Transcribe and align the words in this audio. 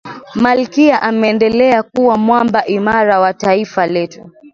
malkia 0.35 1.01
ameendelea 1.01 1.83
kuwa 1.83 2.17
mwamba 2.17 2.65
imara 2.65 3.19
wa 3.19 3.33
taifa 3.33 3.87
letu 3.87 4.31